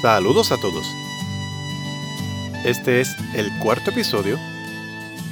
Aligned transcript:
Saludos 0.00 0.52
a 0.52 0.56
todos. 0.58 0.86
Este 2.64 3.00
es 3.00 3.16
el 3.34 3.50
cuarto 3.58 3.90
episodio 3.90 4.38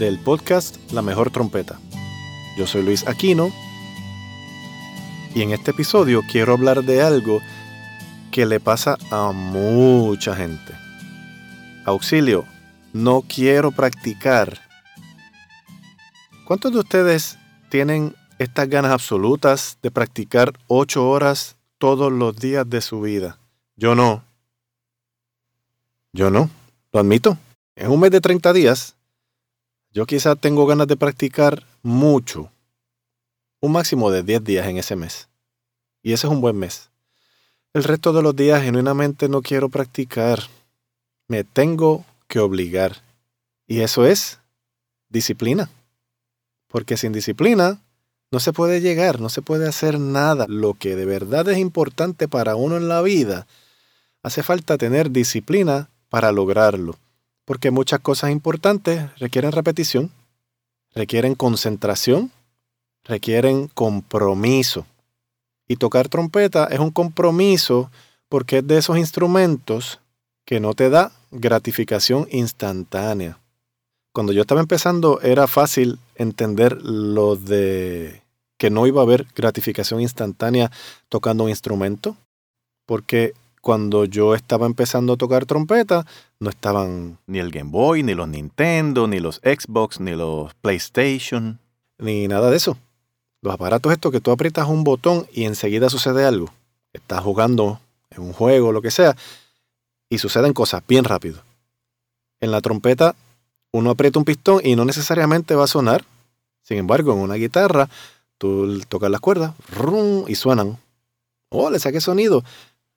del 0.01 0.19
podcast 0.19 0.77
La 0.91 1.03
Mejor 1.03 1.31
Trompeta. 1.31 1.79
Yo 2.59 2.67
soy 2.67 2.83
Luis 2.83 3.07
Aquino 3.07 3.53
y 5.37 5.43
en 5.43 5.53
este 5.53 5.71
episodio 5.71 6.23
quiero 6.29 6.55
hablar 6.55 6.83
de 6.83 7.01
algo 7.01 7.41
que 8.33 8.45
le 8.45 8.59
pasa 8.59 8.99
a 9.13 9.31
mucha 9.31 10.35
gente. 10.35 10.75
Auxilio, 11.85 12.45
no 12.93 13.23
quiero 13.23 13.71
practicar. 13.71 14.59
¿Cuántos 16.45 16.73
de 16.73 16.81
ustedes 16.81 17.39
tienen 17.69 18.17
estas 18.41 18.69
ganas 18.69 18.91
absolutas 18.91 19.79
de 19.81 19.93
practicar 19.93 20.55
ocho 20.67 21.09
horas 21.09 21.55
todos 21.79 22.11
los 22.11 22.35
días 22.35 22.69
de 22.69 22.81
su 22.81 23.01
vida? 23.01 23.39
Yo 23.77 23.95
no. 23.95 24.26
Yo 26.17 26.31
no, 26.31 26.49
lo 26.93 27.01
admito. 27.01 27.37
En 27.75 27.91
un 27.91 28.01
mes 28.01 28.11
de 28.11 28.23
30 28.23 28.55
días, 28.55 28.95
yo 29.93 30.07
quizá 30.07 30.35
tengo 30.35 30.65
ganas 30.65 30.87
de 30.87 30.97
practicar 30.97 31.67
mucho. 31.83 32.51
Un 33.61 33.73
máximo 33.73 34.11
de 34.11 34.23
10 34.23 34.43
días 34.43 34.67
en 34.67 34.79
ese 34.79 34.97
mes. 34.97 35.29
Y 36.03 36.15
ese 36.15 36.27
es 36.27 36.33
un 36.33 36.41
buen 36.41 36.57
mes. 36.57 36.89
El 37.75 37.85
resto 37.85 38.15
de 38.15 38.23
los 38.23 38.35
días 38.35 38.63
genuinamente 38.63 39.29
no 39.29 39.43
quiero 39.43 39.69
practicar. 39.69 40.41
Me 41.29 41.45
tengo 41.45 42.07
que 42.29 42.41
obligar. 42.41 43.03
Y 43.67 43.81
eso 43.81 44.07
es 44.07 44.39
disciplina. 45.11 45.69
Porque 46.67 46.97
sin 46.97 47.13
disciplina 47.13 47.79
no 48.31 48.41
se 48.41 48.55
puede 48.55 48.81
llegar, 48.81 49.21
no 49.21 49.29
se 49.29 49.43
puede 49.43 49.69
hacer 49.69 50.01
nada. 50.01 50.47
Lo 50.49 50.73
que 50.73 50.97
de 50.97 51.05
verdad 51.05 51.47
es 51.51 51.59
importante 51.59 52.27
para 52.27 52.57
uno 52.57 52.79
en 52.79 52.89
la 52.89 53.03
vida, 53.03 53.47
hace 54.23 54.43
falta 54.43 54.79
tener 54.79 55.11
disciplina 55.11 55.91
para 56.17 56.33
lograrlo. 56.33 56.97
Porque 57.45 57.71
muchas 57.71 58.01
cosas 58.01 58.31
importantes 58.31 59.05
requieren 59.19 59.53
repetición, 59.53 60.11
requieren 60.95 61.35
concentración, 61.35 62.33
requieren 63.05 63.69
compromiso. 63.69 64.87
Y 65.69 65.77
tocar 65.77 66.09
trompeta 66.09 66.69
es 66.71 66.79
un 66.79 66.91
compromiso 66.91 67.91
porque 68.31 68.57
es 68.57 68.67
de 68.67 68.79
esos 68.79 68.97
instrumentos 68.97 70.01
que 70.47 70.59
no 70.59 70.73
te 70.73 70.89
da 70.89 71.13
gratificación 71.33 72.27
instantánea. 72.31 73.39
Cuando 74.15 74.33
yo 74.33 74.41
estaba 74.41 74.63
empezando 74.63 75.21
era 75.21 75.47
fácil 75.47 75.99
entender 76.15 76.81
lo 76.81 77.37
de 77.37 78.23
que 78.57 78.71
no 78.71 78.87
iba 78.87 79.03
a 79.03 79.05
haber 79.05 79.27
gratificación 79.37 80.01
instantánea 80.01 80.71
tocando 81.11 81.45
un 81.45 81.51
instrumento, 81.51 82.17
porque 82.87 83.35
cuando 83.67 84.05
yo 84.05 84.37
estaba 84.37 84.65
empezando 84.65 85.15
a 85.15 85.17
tocar 85.17 85.45
trompeta, 85.45 86.07
no 86.39 86.51
estaban 86.51 87.19
ni 87.27 87.41
el 87.41 87.51
Game 87.51 87.73
Boy, 87.73 88.05
ni 88.05 88.15
los 88.15 88.29
Nintendo, 88.29 89.09
ni 89.09 89.19
los 89.19 89.41
Xbox, 89.43 89.99
ni 89.99 90.13
los 90.13 90.55
PlayStation, 90.55 91.59
ni 91.99 92.29
nada 92.29 92.49
de 92.49 92.59
eso. 92.59 92.79
Los 93.43 93.53
aparatos 93.53 93.91
estos 93.91 94.13
que 94.13 94.21
tú 94.21 94.31
aprietas 94.31 94.69
un 94.69 94.85
botón 94.85 95.27
y 95.33 95.47
enseguida 95.47 95.91
sucede 95.91 96.25
algo. 96.25 96.53
Estás 96.93 97.25
jugando 97.25 97.81
en 98.11 98.23
un 98.23 98.33
juego, 98.33 98.71
lo 98.71 98.83
que 98.83 98.93
sea, 98.93 99.17
y 100.09 100.19
suceden 100.19 100.53
cosas 100.53 100.85
bien 100.87 101.03
rápido. 101.03 101.43
En 102.39 102.53
la 102.53 102.61
trompeta 102.61 103.17
uno 103.73 103.91
aprieta 103.91 104.21
un 104.21 104.25
pistón 104.25 104.61
y 104.63 104.77
no 104.77 104.85
necesariamente 104.85 105.57
va 105.57 105.65
a 105.65 105.67
sonar. 105.67 106.05
Sin 106.63 106.79
embargo, 106.79 107.15
en 107.15 107.19
una 107.19 107.35
guitarra 107.35 107.89
tú 108.39 108.81
tocas 108.89 109.11
las 109.11 109.21
cuerdas 109.21 109.55
y 110.29 110.37
suenan. 110.37 110.79
Oh, 111.49 111.69
le 111.69 111.81
saqué 111.81 112.01
sonido. 112.01 112.45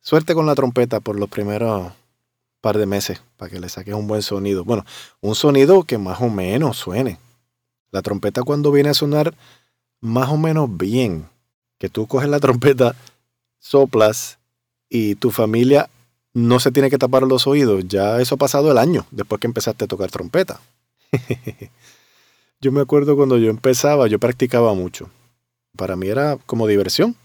Suerte 0.09 0.33
con 0.33 0.47
la 0.47 0.55
trompeta 0.55 1.01
por 1.01 1.19
los 1.19 1.29
primeros 1.29 1.93
par 2.61 2.79
de 2.79 2.87
meses 2.87 3.21
para 3.37 3.51
que 3.51 3.59
le 3.59 3.69
saques 3.69 3.93
un 3.93 4.07
buen 4.07 4.23
sonido. 4.23 4.65
Bueno, 4.65 4.83
un 5.21 5.35
sonido 5.35 5.83
que 5.83 5.99
más 5.99 6.19
o 6.19 6.29
menos 6.29 6.77
suene. 6.77 7.19
La 7.91 8.01
trompeta 8.01 8.41
cuando 8.41 8.71
viene 8.71 8.89
a 8.89 8.95
sonar 8.95 9.35
más 10.01 10.29
o 10.29 10.37
menos 10.37 10.75
bien, 10.75 11.29
que 11.77 11.89
tú 11.89 12.07
coges 12.07 12.27
la 12.27 12.39
trompeta, 12.39 12.95
soplas 13.59 14.39
y 14.89 15.13
tu 15.13 15.29
familia 15.29 15.91
no 16.33 16.59
se 16.59 16.71
tiene 16.71 16.89
que 16.89 16.97
tapar 16.97 17.21
los 17.21 17.45
oídos. 17.45 17.87
Ya 17.87 18.19
eso 18.19 18.33
ha 18.33 18.39
pasado 18.39 18.71
el 18.71 18.79
año 18.79 19.05
después 19.11 19.39
que 19.39 19.45
empezaste 19.45 19.85
a 19.85 19.87
tocar 19.87 20.09
trompeta. 20.09 20.59
yo 22.61 22.71
me 22.71 22.81
acuerdo 22.81 23.15
cuando 23.15 23.37
yo 23.37 23.51
empezaba, 23.51 24.07
yo 24.07 24.17
practicaba 24.17 24.73
mucho. 24.73 25.07
Para 25.77 25.95
mí 25.95 26.07
era 26.07 26.39
como 26.47 26.65
diversión. 26.65 27.15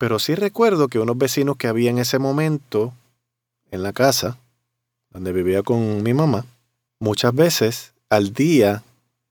Pero 0.00 0.18
sí 0.18 0.34
recuerdo 0.34 0.88
que 0.88 0.98
unos 0.98 1.18
vecinos 1.18 1.58
que 1.58 1.68
había 1.68 1.90
en 1.90 1.98
ese 1.98 2.18
momento 2.18 2.94
en 3.70 3.82
la 3.82 3.92
casa, 3.92 4.38
donde 5.10 5.30
vivía 5.30 5.62
con 5.62 6.02
mi 6.02 6.14
mamá, 6.14 6.46
muchas 6.98 7.34
veces 7.34 7.92
al 8.08 8.32
día 8.32 8.82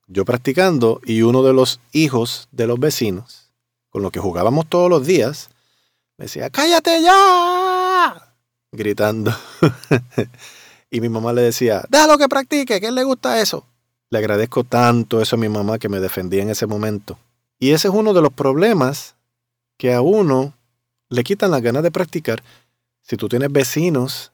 yo 0.05 0.25
practicando 0.25 1.01
y 1.03 1.23
uno 1.23 1.41
de 1.41 1.53
los 1.53 1.79
hijos 1.91 2.49
de 2.51 2.67
los 2.67 2.79
vecinos, 2.79 3.49
con 3.89 4.03
los 4.03 4.11
que 4.11 4.19
jugábamos 4.19 4.67
todos 4.67 4.91
los 4.91 5.07
días, 5.07 5.49
me 6.19 6.25
decía, 6.25 6.51
cállate 6.51 7.01
ya, 7.01 8.35
gritando. 8.71 9.35
y 10.91 11.01
mi 11.01 11.09
mamá 11.09 11.33
le 11.33 11.41
decía, 11.41 11.83
déjalo 11.89 12.19
que 12.19 12.29
practique, 12.29 12.79
que 12.79 12.87
él 12.89 12.95
le 12.95 13.05
gusta 13.05 13.41
eso. 13.41 13.65
Le 14.11 14.19
agradezco 14.19 14.63
tanto 14.63 15.19
eso 15.19 15.35
a 15.35 15.39
mi 15.39 15.49
mamá 15.49 15.79
que 15.79 15.89
me 15.89 15.99
defendía 15.99 16.43
en 16.43 16.51
ese 16.51 16.67
momento. 16.67 17.17
Y 17.57 17.71
ese 17.71 17.87
es 17.87 17.93
uno 17.95 18.13
de 18.13 18.21
los 18.21 18.31
problemas 18.31 19.15
que 19.75 19.95
a 19.95 20.01
uno 20.01 20.53
le 21.09 21.23
quitan 21.23 21.51
las 21.51 21.61
ganas 21.61 21.83
de 21.83 21.91
practicar 21.91 22.43
si 23.01 23.17
tú 23.17 23.27
tienes 23.27 23.51
vecinos 23.51 24.31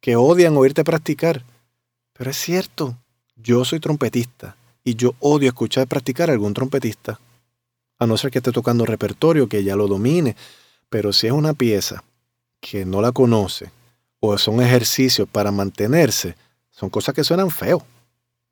que 0.00 0.16
odian 0.16 0.56
oírte 0.56 0.84
practicar. 0.84 1.42
Pero 2.12 2.30
es 2.30 2.36
cierto, 2.36 2.96
yo 3.36 3.64
soy 3.64 3.80
trompetista 3.80 4.56
y 4.84 4.94
yo 4.94 5.14
odio 5.20 5.48
escuchar 5.48 5.86
practicar 5.86 6.30
a 6.30 6.34
algún 6.34 6.54
trompetista. 6.54 7.18
A 7.98 8.06
no 8.06 8.16
ser 8.16 8.30
que 8.30 8.38
esté 8.38 8.52
tocando 8.52 8.86
repertorio, 8.86 9.48
que 9.48 9.64
ya 9.64 9.76
lo 9.76 9.88
domine. 9.88 10.36
Pero 10.88 11.12
si 11.12 11.26
es 11.26 11.32
una 11.32 11.54
pieza 11.54 12.02
que 12.60 12.84
no 12.84 13.00
la 13.00 13.12
conoce 13.12 13.70
o 14.20 14.36
son 14.36 14.62
ejercicios 14.62 15.28
para 15.28 15.50
mantenerse, 15.50 16.36
son 16.70 16.90
cosas 16.90 17.14
que 17.14 17.24
suenan 17.24 17.50
feo. 17.50 17.84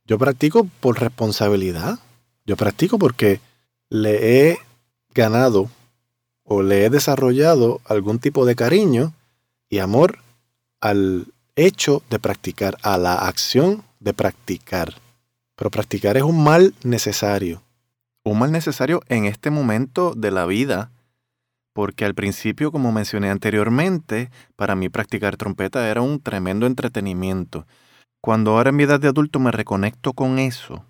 Yo 0.05 0.19
practico 0.19 0.67
por 0.81 0.99
responsabilidad. 0.99 1.99
Yo 2.47 2.57
practico 2.57 2.99
porque 2.99 3.41
le 3.91 4.51
he 4.51 4.59
ganado 5.15 5.71
o 6.49 6.63
le 6.63 6.85
he 6.85 6.91
desarrollado 6.91 7.81
algún 7.85 8.19
tipo 8.19 8.47
de 8.47 8.57
cariño 8.57 9.13
y 9.69 9.79
amor 9.79 10.19
al 10.81 11.27
hecho 11.57 12.03
de 12.09 12.19
practicar, 12.19 12.79
a 12.83 12.97
la 12.97 13.15
acción 13.15 13.85
de 14.01 14.15
practicar. 14.15 14.95
Pero 15.57 15.71
practicar 15.71 16.17
es 16.17 16.23
un 16.23 16.43
mal 16.43 16.75
necesario. 16.83 17.63
Un 18.25 18.39
mal 18.39 18.51
necesario 18.51 19.03
en 19.09 19.27
este 19.27 19.51
momento 19.51 20.15
de 20.15 20.31
la 20.31 20.47
vida, 20.47 20.91
porque 21.75 22.05
al 22.05 22.15
principio, 22.15 22.73
como 22.73 22.93
mencioné 22.93 23.29
anteriormente, 23.31 24.31
para 24.57 24.75
mí 24.75 24.89
practicar 24.89 25.37
trompeta 25.37 25.89
era 25.89 26.01
un 26.01 26.21
tremendo 26.21 26.67
entretenimiento. 26.67 27.67
Cuando 28.23 28.53
ahora 28.53 28.71
en 28.71 28.77
mi 28.77 28.85
edad 28.85 29.01
de 29.01 29.09
adulto 29.09 29.39
me 29.39 29.51
reconecto 29.51 30.13
con 30.15 30.39
eso, 30.39 30.85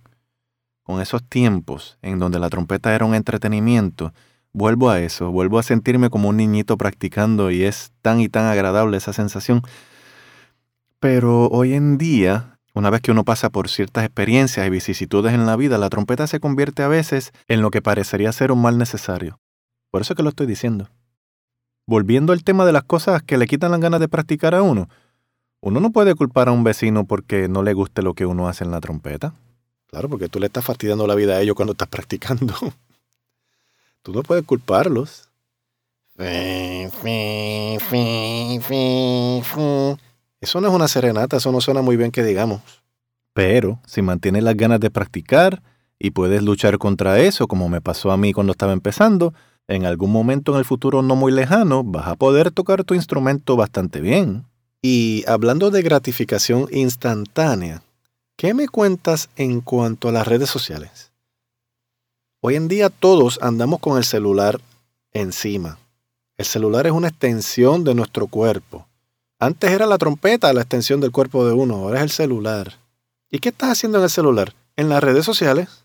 con 0.82 1.00
esos 1.00 1.22
tiempos 1.24 1.98
en 2.00 2.18
donde 2.18 2.38
la 2.38 2.48
trompeta 2.48 2.94
era 2.94 3.04
un 3.04 3.14
entretenimiento, 3.14 4.12
vuelvo 4.52 4.90
a 4.90 5.00
eso, 5.00 5.30
vuelvo 5.30 5.58
a 5.58 5.62
sentirme 5.62 6.10
como 6.10 6.28
un 6.28 6.36
niñito 6.36 6.76
practicando 6.76 7.50
y 7.50 7.64
es 7.64 7.92
tan 8.02 8.20
y 8.20 8.28
tan 8.28 8.46
agradable 8.46 8.96
esa 8.96 9.12
sensación. 9.12 9.62
Pero 11.00 11.48
hoy 11.48 11.74
en 11.74 11.98
día, 11.98 12.58
una 12.74 12.90
vez 12.90 13.00
que 13.00 13.12
uno 13.12 13.24
pasa 13.24 13.50
por 13.50 13.68
ciertas 13.68 14.04
experiencias 14.04 14.66
y 14.66 14.70
vicisitudes 14.70 15.32
en 15.32 15.46
la 15.46 15.56
vida, 15.56 15.78
la 15.78 15.90
trompeta 15.90 16.26
se 16.26 16.40
convierte 16.40 16.82
a 16.82 16.88
veces 16.88 17.32
en 17.46 17.62
lo 17.62 17.70
que 17.70 17.82
parecería 17.82 18.32
ser 18.32 18.52
un 18.52 18.62
mal 18.62 18.78
necesario. 18.78 19.40
Por 19.90 20.02
eso 20.02 20.12
es 20.12 20.16
que 20.16 20.22
lo 20.22 20.30
estoy 20.30 20.46
diciendo. 20.46 20.88
Volviendo 21.86 22.32
al 22.32 22.44
tema 22.44 22.66
de 22.66 22.72
las 22.72 22.82
cosas 22.82 23.22
que 23.22 23.38
le 23.38 23.46
quitan 23.46 23.70
las 23.70 23.80
ganas 23.80 24.00
de 24.00 24.08
practicar 24.08 24.54
a 24.54 24.62
uno, 24.62 24.88
uno 25.60 25.80
no 25.80 25.90
puede 25.90 26.14
culpar 26.14 26.48
a 26.48 26.52
un 26.52 26.62
vecino 26.62 27.04
porque 27.04 27.48
no 27.48 27.62
le 27.62 27.72
guste 27.72 28.02
lo 28.02 28.14
que 28.14 28.26
uno 28.26 28.48
hace 28.48 28.64
en 28.64 28.70
la 28.70 28.80
trompeta. 28.80 29.34
Claro, 29.86 30.08
porque 30.08 30.28
tú 30.28 30.38
le 30.38 30.46
estás 30.46 30.64
fastidiando 30.64 31.06
la 31.06 31.14
vida 31.14 31.34
a 31.34 31.40
ellos 31.40 31.56
cuando 31.56 31.72
estás 31.72 31.88
practicando. 31.88 32.54
Tú 34.08 34.14
no 34.14 34.22
puedes 34.22 34.42
culparlos. 34.44 35.28
Eso 40.40 40.62
no 40.62 40.68
es 40.68 40.74
una 40.74 40.88
serenata, 40.88 41.36
eso 41.36 41.52
no 41.52 41.60
suena 41.60 41.82
muy 41.82 41.98
bien 41.98 42.10
que 42.10 42.24
digamos. 42.24 42.62
Pero 43.34 43.78
si 43.84 44.00
mantienes 44.00 44.44
las 44.44 44.56
ganas 44.56 44.80
de 44.80 44.88
practicar 44.88 45.62
y 45.98 46.12
puedes 46.12 46.42
luchar 46.42 46.78
contra 46.78 47.20
eso, 47.20 47.48
como 47.48 47.68
me 47.68 47.82
pasó 47.82 48.10
a 48.10 48.16
mí 48.16 48.32
cuando 48.32 48.52
estaba 48.52 48.72
empezando, 48.72 49.34
en 49.66 49.84
algún 49.84 50.10
momento 50.10 50.52
en 50.52 50.60
el 50.60 50.64
futuro 50.64 51.02
no 51.02 51.14
muy 51.14 51.30
lejano 51.30 51.84
vas 51.84 52.08
a 52.08 52.16
poder 52.16 52.50
tocar 52.50 52.84
tu 52.84 52.94
instrumento 52.94 53.56
bastante 53.56 54.00
bien. 54.00 54.46
Y 54.80 55.22
hablando 55.28 55.70
de 55.70 55.82
gratificación 55.82 56.66
instantánea, 56.70 57.82
¿qué 58.38 58.54
me 58.54 58.68
cuentas 58.68 59.28
en 59.36 59.60
cuanto 59.60 60.08
a 60.08 60.12
las 60.12 60.26
redes 60.26 60.48
sociales? 60.48 61.08
Hoy 62.40 62.54
en 62.54 62.68
día 62.68 62.88
todos 62.88 63.40
andamos 63.42 63.80
con 63.80 63.98
el 63.98 64.04
celular 64.04 64.60
encima. 65.12 65.76
El 66.36 66.46
celular 66.46 66.86
es 66.86 66.92
una 66.92 67.08
extensión 67.08 67.82
de 67.82 67.96
nuestro 67.96 68.28
cuerpo. 68.28 68.86
Antes 69.40 69.72
era 69.72 69.86
la 69.86 69.98
trompeta 69.98 70.52
la 70.52 70.60
extensión 70.60 71.00
del 71.00 71.10
cuerpo 71.10 71.44
de 71.44 71.52
uno, 71.52 71.74
ahora 71.74 71.98
es 71.98 72.04
el 72.04 72.10
celular. 72.10 72.78
¿Y 73.28 73.40
qué 73.40 73.48
estás 73.48 73.70
haciendo 73.70 73.98
en 73.98 74.04
el 74.04 74.10
celular? 74.10 74.54
En 74.76 74.88
las 74.88 75.02
redes 75.02 75.24
sociales. 75.24 75.84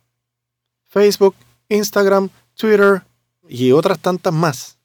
Facebook, 0.90 1.34
Instagram, 1.70 2.30
Twitter 2.56 3.02
y 3.50 3.72
otras 3.72 3.98
tantas 3.98 4.32
más. 4.32 4.78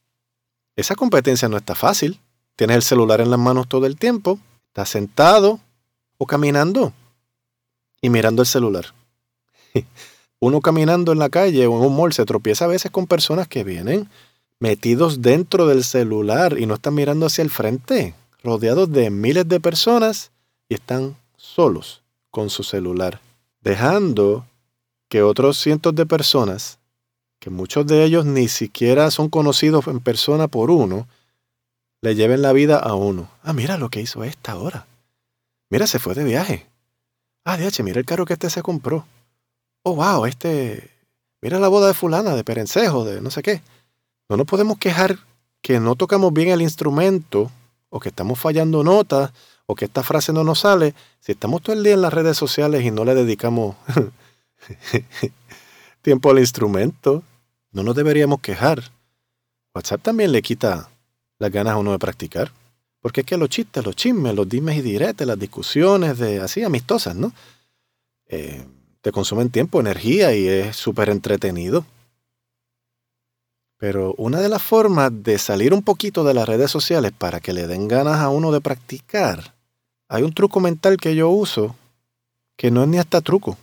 Esa 0.74 0.94
competencia 0.94 1.50
no 1.50 1.58
está 1.58 1.74
fácil. 1.74 2.18
Tienes 2.56 2.76
el 2.76 2.82
celular 2.82 3.20
en 3.20 3.30
las 3.30 3.38
manos 3.38 3.68
todo 3.68 3.84
el 3.84 3.98
tiempo, 3.98 4.38
estás 4.68 4.88
sentado 4.88 5.60
o 6.16 6.24
caminando 6.24 6.94
y 8.00 8.08
mirando 8.08 8.40
el 8.40 8.48
celular. 8.48 8.86
Uno 10.40 10.60
caminando 10.60 11.12
en 11.12 11.18
la 11.18 11.30
calle 11.30 11.66
o 11.66 11.76
en 11.76 11.84
un 11.84 11.96
mall 11.96 12.12
se 12.12 12.24
tropieza 12.24 12.66
a 12.66 12.68
veces 12.68 12.90
con 12.90 13.06
personas 13.06 13.48
que 13.48 13.64
vienen 13.64 14.08
metidos 14.60 15.22
dentro 15.22 15.66
del 15.66 15.84
celular 15.84 16.58
y 16.58 16.66
no 16.66 16.74
están 16.74 16.94
mirando 16.94 17.26
hacia 17.26 17.42
el 17.42 17.50
frente, 17.50 18.14
rodeados 18.42 18.90
de 18.92 19.10
miles 19.10 19.48
de 19.48 19.60
personas 19.60 20.30
y 20.68 20.74
están 20.74 21.16
solos 21.36 22.02
con 22.30 22.50
su 22.50 22.62
celular, 22.62 23.20
dejando 23.62 24.46
que 25.08 25.22
otros 25.22 25.58
cientos 25.58 25.94
de 25.94 26.06
personas, 26.06 26.78
que 27.40 27.50
muchos 27.50 27.86
de 27.86 28.04
ellos 28.04 28.24
ni 28.24 28.48
siquiera 28.48 29.10
son 29.10 29.28
conocidos 29.28 29.86
en 29.86 30.00
persona 30.00 30.48
por 30.48 30.70
uno, 30.70 31.06
le 32.00 32.14
lleven 32.14 32.42
la 32.42 32.52
vida 32.52 32.78
a 32.78 32.94
uno. 32.94 33.28
Ah, 33.42 33.52
mira 33.52 33.78
lo 33.78 33.88
que 33.88 34.00
hizo 34.00 34.22
esta 34.24 34.52
ahora. 34.52 34.86
Mira, 35.70 35.86
se 35.86 35.98
fue 35.98 36.14
de 36.14 36.24
viaje. 36.24 36.66
Ah, 37.44 37.56
DH, 37.56 37.82
mira 37.82 37.98
el 37.98 38.06
carro 38.06 38.24
que 38.24 38.34
este 38.34 38.50
se 38.50 38.62
compró. 38.62 39.04
Oh, 39.82 39.94
wow, 39.94 40.26
este... 40.26 40.90
Mira 41.40 41.60
la 41.60 41.68
boda 41.68 41.88
de 41.88 41.94
fulana, 41.94 42.34
de 42.34 42.42
perencejo, 42.42 43.04
de 43.04 43.20
no 43.20 43.30
sé 43.30 43.42
qué. 43.42 43.62
No 44.28 44.36
nos 44.36 44.46
podemos 44.46 44.78
quejar 44.78 45.18
que 45.62 45.78
no 45.78 45.94
tocamos 45.94 46.32
bien 46.32 46.48
el 46.48 46.62
instrumento 46.62 47.50
o 47.90 48.00
que 48.00 48.08
estamos 48.08 48.38
fallando 48.38 48.82
notas 48.82 49.32
o 49.66 49.74
que 49.74 49.84
esta 49.84 50.02
frase 50.02 50.32
no 50.32 50.44
nos 50.44 50.60
sale 50.60 50.94
si 51.20 51.32
estamos 51.32 51.62
todo 51.62 51.76
el 51.76 51.84
día 51.84 51.94
en 51.94 52.02
las 52.02 52.12
redes 52.12 52.36
sociales 52.36 52.84
y 52.84 52.90
no 52.90 53.04
le 53.04 53.14
dedicamos 53.14 53.76
tiempo 56.02 56.30
al 56.30 56.38
instrumento. 56.38 57.22
No 57.70 57.82
nos 57.82 57.94
deberíamos 57.94 58.40
quejar. 58.40 58.82
WhatsApp 59.74 60.02
también 60.02 60.32
le 60.32 60.42
quita 60.42 60.88
las 61.38 61.50
ganas 61.50 61.74
a 61.74 61.76
uno 61.76 61.92
de 61.92 61.98
practicar. 61.98 62.50
Porque 63.00 63.20
es 63.20 63.26
que 63.26 63.36
los 63.36 63.48
chistes, 63.48 63.84
los 63.84 63.94
chismes, 63.94 64.34
los 64.34 64.48
dimes 64.48 64.76
y 64.76 64.82
diretes, 64.82 65.26
las 65.26 65.38
discusiones 65.38 66.18
de 66.18 66.40
así 66.40 66.64
amistosas, 66.64 67.14
¿no? 67.14 67.32
Eh, 68.26 68.66
te 69.00 69.12
consumen 69.12 69.50
tiempo, 69.50 69.80
energía 69.80 70.34
y 70.34 70.46
es 70.46 70.76
súper 70.76 71.08
entretenido. 71.08 71.84
Pero 73.78 74.14
una 74.18 74.40
de 74.40 74.48
las 74.48 74.62
formas 74.62 75.10
de 75.22 75.38
salir 75.38 75.72
un 75.72 75.82
poquito 75.82 76.24
de 76.24 76.34
las 76.34 76.48
redes 76.48 76.70
sociales 76.70 77.12
para 77.16 77.40
que 77.40 77.52
le 77.52 77.66
den 77.66 77.86
ganas 77.86 78.18
a 78.20 78.28
uno 78.28 78.50
de 78.50 78.60
practicar, 78.60 79.54
hay 80.08 80.22
un 80.22 80.32
truco 80.32 80.58
mental 80.60 80.96
que 80.96 81.14
yo 81.14 81.28
uso 81.28 81.76
que 82.56 82.70
no 82.72 82.82
es 82.82 82.88
ni 82.88 82.98
hasta 82.98 83.20
truco, 83.20 83.56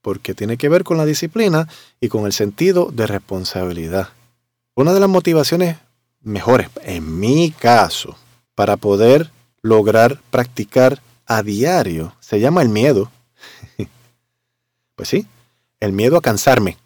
porque 0.00 0.32
tiene 0.34 0.56
que 0.56 0.70
ver 0.70 0.84
con 0.84 0.96
la 0.96 1.04
disciplina 1.04 1.68
y 2.00 2.08
con 2.08 2.24
el 2.24 2.32
sentido 2.32 2.90
de 2.90 3.06
responsabilidad. 3.06 4.08
Una 4.74 4.94
de 4.94 5.00
las 5.00 5.08
motivaciones 5.10 5.76
mejores, 6.22 6.70
en 6.82 7.18
mi 7.20 7.50
caso, 7.50 8.16
para 8.54 8.76
poder 8.78 9.30
lograr 9.60 10.20
practicar 10.30 11.02
a 11.26 11.42
diario 11.42 12.14
se 12.20 12.40
llama 12.40 12.62
el 12.62 12.70
miedo. 12.70 13.10
Pues 14.98 15.10
sí, 15.10 15.28
el 15.78 15.92
miedo 15.92 16.16
a 16.16 16.20
cansarme, 16.20 16.76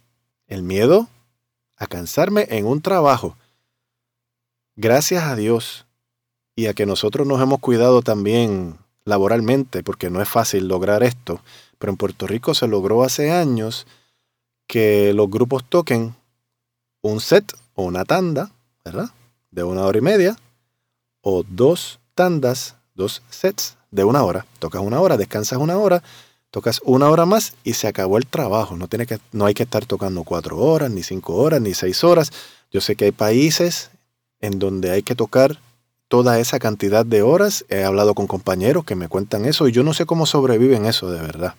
el 0.46 0.62
miedo 0.62 1.08
a 1.78 1.86
cansarme 1.86 2.46
en 2.50 2.66
un 2.66 2.82
trabajo. 2.82 3.38
Gracias 4.76 5.24
a 5.24 5.34
Dios 5.34 5.86
y 6.54 6.66
a 6.66 6.74
que 6.74 6.84
nosotros 6.84 7.26
nos 7.26 7.40
hemos 7.40 7.58
cuidado 7.60 8.02
también 8.02 8.76
laboralmente, 9.06 9.82
porque 9.82 10.10
no 10.10 10.20
es 10.20 10.28
fácil 10.28 10.68
lograr 10.68 11.02
esto, 11.02 11.40
pero 11.78 11.90
en 11.90 11.96
Puerto 11.96 12.26
Rico 12.26 12.52
se 12.52 12.68
logró 12.68 13.02
hace 13.02 13.32
años 13.32 13.86
que 14.66 15.14
los 15.14 15.30
grupos 15.30 15.64
toquen 15.64 16.14
un 17.00 17.18
set 17.18 17.50
o 17.72 17.84
una 17.84 18.04
tanda, 18.04 18.52
¿verdad? 18.84 19.08
De 19.50 19.64
una 19.64 19.86
hora 19.86 19.96
y 19.96 20.02
media, 20.02 20.36
o 21.22 21.44
dos 21.48 21.98
tandas, 22.14 22.76
dos 22.94 23.22
sets 23.30 23.78
de 23.90 24.04
una 24.04 24.22
hora. 24.22 24.44
Tocas 24.58 24.82
una 24.82 25.00
hora, 25.00 25.16
descansas 25.16 25.58
una 25.58 25.78
hora, 25.78 26.02
Tocas 26.52 26.82
una 26.84 27.08
hora 27.08 27.24
más 27.24 27.54
y 27.64 27.72
se 27.72 27.88
acabó 27.88 28.18
el 28.18 28.26
trabajo. 28.26 28.76
No, 28.76 28.86
tiene 28.86 29.06
que, 29.06 29.18
no 29.32 29.46
hay 29.46 29.54
que 29.54 29.62
estar 29.62 29.86
tocando 29.86 30.22
cuatro 30.22 30.58
horas, 30.58 30.90
ni 30.90 31.02
cinco 31.02 31.36
horas, 31.36 31.62
ni 31.62 31.72
seis 31.72 32.04
horas. 32.04 32.30
Yo 32.70 32.82
sé 32.82 32.94
que 32.94 33.06
hay 33.06 33.12
países 33.12 33.90
en 34.38 34.58
donde 34.58 34.90
hay 34.90 35.02
que 35.02 35.14
tocar 35.14 35.58
toda 36.08 36.38
esa 36.38 36.58
cantidad 36.58 37.06
de 37.06 37.22
horas. 37.22 37.64
He 37.70 37.84
hablado 37.84 38.12
con 38.14 38.26
compañeros 38.26 38.84
que 38.84 38.94
me 38.94 39.08
cuentan 39.08 39.46
eso 39.46 39.66
y 39.66 39.72
yo 39.72 39.82
no 39.82 39.94
sé 39.94 40.04
cómo 40.04 40.26
sobreviven 40.26 40.84
eso 40.84 41.10
de 41.10 41.22
verdad. 41.22 41.54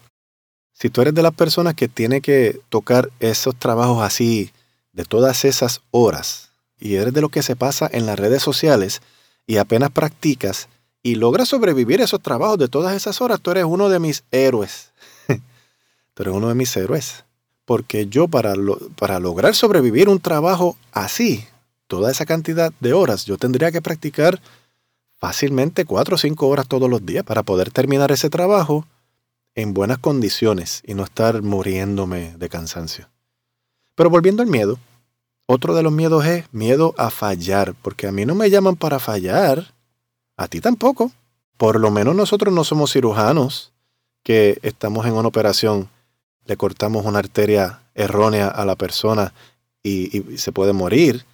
Si 0.74 0.92
tú 0.92 1.02
eres 1.02 1.16
de 1.16 1.24
las 1.24 1.34
personas 1.34 1.74
que 1.74 1.88
tiene 1.88 2.22
que 2.22 2.62
tocar 2.70 3.10
esos 3.20 3.56
trabajos 3.56 4.04
así 4.04 4.52
de 4.92 5.06
todas 5.06 5.44
esas 5.44 5.82
horas 5.90 6.52
y 6.80 6.98
eres 6.98 7.16
de 7.16 7.22
lo 7.22 7.30
que 7.30 7.42
se 7.42 7.56
pasa 7.56 7.90
en 7.92 8.06
las 8.06 8.20
redes 8.20 8.44
sociales 8.44 9.02
y 9.48 9.58
apenas 9.58 9.90
practicas, 9.90 10.70
y 11.04 11.16
logras 11.16 11.50
sobrevivir 11.50 12.02
esos 12.02 12.22
trabajos 12.22 12.58
de 12.58 12.70
todas 12.70 12.96
esas 12.96 13.22
horas, 13.22 13.42
tú 13.42 13.52
eres 13.52 13.66
uno 13.66 13.90
de 13.90 14.00
mis 14.00 14.24
héroes. 14.32 14.92
tú 16.14 16.24
eres 16.24 16.34
uno 16.34 16.48
de 16.48 16.56
mis 16.56 16.76
héroes. 16.78 17.26
Porque 17.66 18.08
yo 18.08 18.28
para, 18.28 18.54
para 18.98 19.20
lograr 19.20 19.54
sobrevivir 19.54 20.10
un 20.10 20.20
trabajo 20.20 20.78
así, 20.94 21.46
toda 21.88 22.10
esa 22.10 22.26
cantidad 22.26 22.74
de 22.80 22.94
horas, 22.94 23.26
yo 23.26 23.38
tendría 23.38 23.72
que 23.72 23.82
practicar 23.82 24.42
fácilmente 25.20 25.86
cuatro 25.86 26.16
o 26.16 26.18
cinco 26.18 26.48
horas 26.48 26.68
todos 26.68 26.90
los 26.90 27.06
días 27.06 27.24
para 27.24 27.44
poder 27.44 27.72
terminar 27.72 28.12
ese 28.12 28.30
trabajo 28.30 28.86
en 29.56 29.74
buenas 29.74 29.98
condiciones 29.98 30.82
y 30.86 30.94
no 30.94 31.04
estar 31.04 31.42
muriéndome 31.42 32.36
de 32.38 32.50
cansancio. 32.50 33.10
Pero 33.96 34.10
volviendo 34.10 34.42
al 34.42 34.50
miedo, 34.50 34.80
otro 35.46 35.76
de 35.76 35.84
los 35.84 35.92
miedos 35.92 36.26
es 36.26 36.46
miedo 36.54 36.96
a 36.98 37.10
fallar, 37.10 37.76
porque 37.82 38.08
a 38.08 38.12
mí 38.12 38.26
no 38.26 38.36
me 38.36 38.50
llaman 38.50 38.76
para 38.76 39.00
fallar. 39.00 39.73
A 40.44 40.50
ti 40.50 40.60
tampoco. 40.60 41.10
Por 41.56 41.80
lo 41.80 41.90
menos 41.90 42.16
nosotros 42.16 42.54
no 42.54 42.66
somos 42.66 42.92
cirujanos 42.92 43.72
que 44.24 44.60
estamos 44.62 45.06
en 45.06 45.14
una 45.14 45.30
operación, 45.30 45.88
le 46.46 46.58
cortamos 46.58 47.06
una 47.06 47.20
arteria 47.20 47.80
errónea 47.96 48.50
a 48.50 48.66
la 48.66 48.76
persona 48.76 49.34
y, 49.82 50.38
se 50.38 50.52
puede 50.52 50.74
morir. 50.74 51.26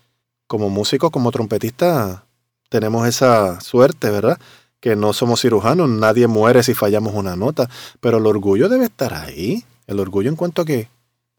Como 0.46 0.70
músico, 0.70 1.10
como 1.10 1.32
trompetista, 1.32 2.24
tenemos 2.70 3.08
esa 3.08 3.60
suerte, 3.62 4.12
¿verdad? 4.12 4.40
Que 4.80 4.96
no 4.96 5.14
somos 5.14 5.42
cirujanos, 5.42 5.90
nadie 5.90 6.28
muere 6.28 6.62
si 6.62 6.76
fallamos 6.76 7.16
una 7.16 7.36
nota, 7.36 7.68
pero 8.00 8.20
el 8.20 8.28
orgullo 8.28 8.70
debe 8.70 8.86
estar 8.86 9.16
ahí. 9.16 9.66
El 9.88 10.00
orgullo 10.00 10.30
en 10.30 10.36
cuanto 10.36 10.62
a 10.62 10.66
que, 10.66 10.88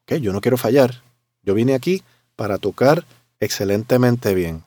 que 0.07 0.21
yo 0.21 0.33
no 0.33 0.41
quiero 0.41 0.59
fallar. 0.59 1.03
Yo 1.45 1.55
vine 1.55 1.75
aquí 1.75 2.03
para 2.35 2.59
tocar 2.59 3.05
excelentemente 3.39 4.35
bien. 4.35 4.65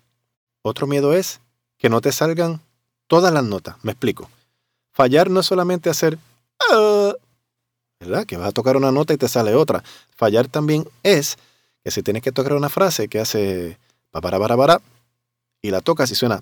Otro 0.62 0.88
miedo 0.88 1.12
es 1.14 1.42
que 1.78 1.90
no 1.90 2.00
te 2.00 2.14
salgan 2.14 2.62
todas 3.08 3.34
las 3.34 3.44
notas. 3.44 3.76
Me 3.84 3.92
explico. 3.92 4.30
Fallar 4.92 5.30
no 5.30 5.40
es 5.40 5.46
solamente 5.46 5.90
hacer, 5.90 6.18
ah", 6.60 7.14
¿verdad? 8.00 8.26
Que 8.26 8.38
vas 8.38 8.50
a 8.50 8.52
tocar 8.52 8.78
una 8.78 8.92
nota 8.92 9.14
y 9.14 9.18
te 9.18 9.28
sale 9.28 9.56
otra. 9.56 9.84
Fallar 10.16 10.48
también 10.48 10.88
es 11.04 11.38
que 11.84 11.92
si 11.92 12.04
tienes 12.04 12.22
que 12.22 12.32
tocar 12.32 12.54
una 12.54 12.70
frase 12.70 13.08
que 13.08 13.20
hace 13.20 13.78
y 15.62 15.72
la 15.72 15.82
tocas 15.82 16.12
y 16.12 16.16
suena 16.16 16.42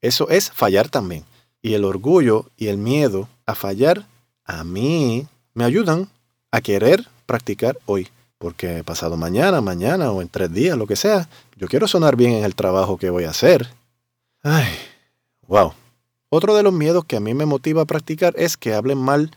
eso 0.00 0.28
es 0.30 0.50
fallar 0.50 0.88
también. 0.88 1.24
Y 1.60 1.74
el 1.74 1.84
orgullo 1.84 2.46
y 2.56 2.68
el 2.68 2.78
miedo 2.78 3.28
a 3.46 3.54
fallar 3.54 4.06
a 4.44 4.64
mí 4.64 5.26
me 5.54 5.64
ayudan 5.64 6.08
a 6.50 6.60
querer 6.60 7.06
practicar 7.26 7.78
hoy. 7.86 8.08
Porque 8.38 8.82
pasado 8.82 9.16
mañana, 9.16 9.60
mañana 9.60 10.10
o 10.10 10.20
en 10.20 10.28
tres 10.28 10.52
días, 10.52 10.76
lo 10.76 10.88
que 10.88 10.96
sea, 10.96 11.28
yo 11.56 11.68
quiero 11.68 11.86
sonar 11.86 12.16
bien 12.16 12.32
en 12.32 12.44
el 12.44 12.56
trabajo 12.56 12.96
que 12.96 13.10
voy 13.10 13.24
a 13.24 13.30
hacer. 13.30 13.68
Ay, 14.42 14.74
wow. 15.46 15.72
Otro 16.28 16.56
de 16.56 16.64
los 16.64 16.72
miedos 16.72 17.04
que 17.04 17.16
a 17.16 17.20
mí 17.20 17.32
me 17.32 17.46
motiva 17.46 17.82
a 17.82 17.86
practicar 17.86 18.34
es 18.36 18.56
que 18.56 18.74
hablen 18.74 18.98
mal 18.98 19.30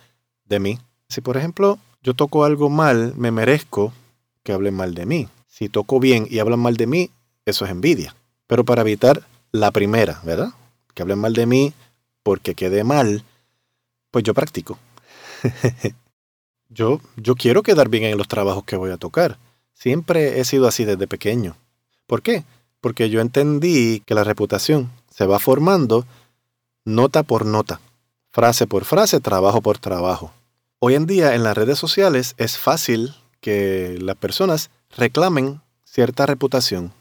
de 0.45 0.59
mí. 0.59 0.79
Si 1.09 1.21
por 1.21 1.37
ejemplo 1.37 1.77
yo 2.01 2.13
toco 2.15 2.43
algo 2.43 2.69
mal, 2.69 3.13
me 3.15 3.31
merezco 3.31 3.93
que 4.43 4.53
hablen 4.53 4.73
mal 4.73 4.95
de 4.95 5.05
mí. 5.05 5.27
Si 5.47 5.69
toco 5.69 5.99
bien 5.99 6.27
y 6.29 6.39
hablan 6.39 6.59
mal 6.59 6.75
de 6.75 6.87
mí, 6.87 7.11
eso 7.45 7.65
es 7.65 7.71
envidia. 7.71 8.15
Pero 8.47 8.65
para 8.65 8.81
evitar 8.81 9.27
la 9.51 9.71
primera, 9.71 10.21
¿verdad? 10.23 10.49
Que 10.93 11.03
hablen 11.03 11.19
mal 11.19 11.33
de 11.33 11.45
mí 11.45 11.73
porque 12.23 12.55
quede 12.55 12.83
mal, 12.83 13.23
pues 14.09 14.23
yo 14.23 14.33
practico. 14.33 14.79
yo, 16.69 16.99
yo 17.15 17.35
quiero 17.35 17.61
quedar 17.61 17.89
bien 17.89 18.05
en 18.05 18.17
los 18.17 18.27
trabajos 18.27 18.63
que 18.63 18.75
voy 18.75 18.89
a 18.89 18.97
tocar. 18.97 19.37
Siempre 19.73 20.39
he 20.39 20.45
sido 20.45 20.67
así 20.67 20.83
desde 20.83 21.07
pequeño. 21.07 21.55
¿Por 22.07 22.23
qué? 22.23 22.43
Porque 22.85 23.09
yo 23.09 23.19
entendí 23.19 24.03
que 24.05 24.13
la 24.13 24.23
reputación 24.23 24.91
se 25.09 25.25
va 25.25 25.39
formando 25.39 26.05
nota 26.83 27.23
por 27.23 27.43
nota, 27.43 27.81
frase 28.29 28.67
por 28.67 28.85
frase, 28.85 29.19
trabajo 29.19 29.59
por 29.59 29.79
trabajo. 29.79 30.31
Hoy 30.77 30.93
en 30.93 31.07
día 31.07 31.33
en 31.33 31.41
las 31.41 31.57
redes 31.57 31.79
sociales 31.79 32.35
es 32.37 32.59
fácil 32.59 33.15
que 33.41 33.97
las 33.99 34.17
personas 34.17 34.69
reclamen 34.95 35.61
cierta 35.83 36.27
reputación. 36.27 36.93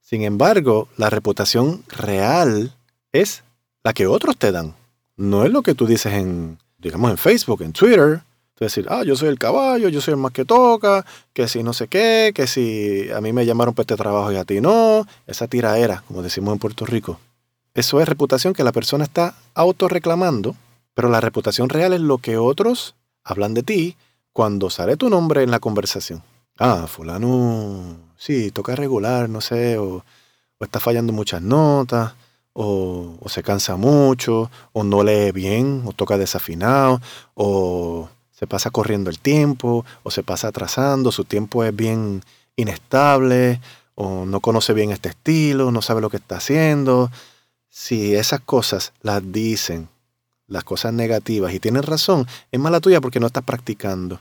Sin 0.00 0.22
embargo, 0.22 0.88
la 0.96 1.08
reputación 1.08 1.84
real 1.86 2.74
es 3.12 3.44
la 3.84 3.92
que 3.92 4.08
otros 4.08 4.36
te 4.38 4.50
dan. 4.50 4.74
No 5.16 5.44
es 5.44 5.52
lo 5.52 5.62
que 5.62 5.76
tú 5.76 5.86
dices 5.86 6.14
en, 6.14 6.58
digamos, 6.78 7.12
en 7.12 7.16
Facebook, 7.16 7.62
en 7.62 7.72
Twitter. 7.72 8.22
Tú 8.58 8.64
decir, 8.64 8.86
ah, 8.90 9.04
yo 9.04 9.14
soy 9.14 9.28
el 9.28 9.38
caballo, 9.38 9.88
yo 9.88 10.00
soy 10.00 10.14
el 10.14 10.18
más 10.18 10.32
que 10.32 10.44
toca, 10.44 11.06
que 11.32 11.46
si 11.46 11.62
no 11.62 11.72
sé 11.72 11.86
qué, 11.86 12.32
que 12.34 12.48
si 12.48 13.08
a 13.12 13.20
mí 13.20 13.32
me 13.32 13.46
llamaron 13.46 13.72
para 13.72 13.84
este 13.84 13.94
trabajo 13.94 14.32
y 14.32 14.36
a 14.36 14.44
ti 14.44 14.60
no. 14.60 15.06
Esa 15.28 15.46
tiraera, 15.46 16.02
como 16.08 16.22
decimos 16.22 16.54
en 16.54 16.58
Puerto 16.58 16.84
Rico. 16.84 17.20
Eso 17.74 18.00
es 18.00 18.08
reputación 18.08 18.54
que 18.54 18.64
la 18.64 18.72
persona 18.72 19.04
está 19.04 19.36
autorreclamando, 19.54 20.56
pero 20.92 21.08
la 21.08 21.20
reputación 21.20 21.68
real 21.68 21.92
es 21.92 22.00
lo 22.00 22.18
que 22.18 22.36
otros 22.36 22.96
hablan 23.22 23.54
de 23.54 23.62
ti 23.62 23.96
cuando 24.32 24.70
sale 24.70 24.96
tu 24.96 25.08
nombre 25.08 25.44
en 25.44 25.52
la 25.52 25.60
conversación. 25.60 26.24
Ah, 26.58 26.88
fulano, 26.88 27.96
sí, 28.16 28.50
toca 28.50 28.74
regular, 28.74 29.28
no 29.28 29.40
sé, 29.40 29.78
o, 29.78 30.04
o 30.58 30.64
está 30.64 30.80
fallando 30.80 31.12
muchas 31.12 31.42
notas, 31.42 32.14
o, 32.54 33.14
o, 33.20 33.28
se 33.28 33.44
cansa 33.44 33.76
mucho, 33.76 34.50
o 34.72 34.82
no 34.82 35.04
lee 35.04 35.30
bien, 35.30 35.84
o 35.86 35.92
toca 35.92 36.18
desafinado, 36.18 37.00
o 37.34 38.08
se 38.38 38.46
pasa 38.46 38.70
corriendo 38.70 39.10
el 39.10 39.18
tiempo, 39.18 39.84
o 40.04 40.12
se 40.12 40.22
pasa 40.22 40.46
atrasando, 40.46 41.10
su 41.10 41.24
tiempo 41.24 41.64
es 41.64 41.74
bien 41.74 42.22
inestable, 42.54 43.60
o 43.96 44.26
no 44.26 44.38
conoce 44.38 44.74
bien 44.74 44.92
este 44.92 45.08
estilo, 45.08 45.72
no 45.72 45.82
sabe 45.82 46.00
lo 46.00 46.08
que 46.08 46.18
está 46.18 46.36
haciendo. 46.36 47.10
Si 47.68 48.14
esas 48.14 48.38
cosas 48.38 48.92
las 49.02 49.32
dicen, 49.32 49.88
las 50.46 50.62
cosas 50.62 50.92
negativas, 50.92 51.52
y 51.52 51.58
tienen 51.58 51.82
razón, 51.82 52.28
es 52.52 52.60
mala 52.60 52.78
tuya 52.78 53.00
porque 53.00 53.18
no 53.18 53.26
estás 53.26 53.42
practicando. 53.42 54.20